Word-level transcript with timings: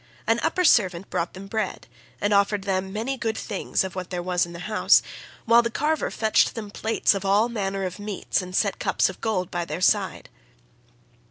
An 0.25 0.39
upper 0.41 0.65
servant 0.65 1.11
brought 1.11 1.33
them 1.33 1.45
bread, 1.45 1.85
and 2.19 2.33
offered 2.33 2.63
them 2.63 2.91
many 2.91 3.17
good 3.17 3.37
things 3.37 3.83
of 3.83 3.93
what 3.95 4.09
there 4.09 4.23
was 4.23 4.47
in 4.47 4.53
the 4.53 4.61
house, 4.65 5.03
while 5.45 5.61
the 5.61 5.69
carver 5.69 6.09
fetched 6.09 6.55
them 6.55 6.71
plates 6.71 7.13
of 7.13 7.23
all 7.23 7.49
manner 7.49 7.83
of 7.83 7.99
meats 7.99 8.41
and 8.41 8.55
set 8.55 8.79
cups 8.79 9.09
of 9.09 9.21
gold 9.21 9.51
by 9.51 9.63
their 9.63 9.79
side. 9.79 10.27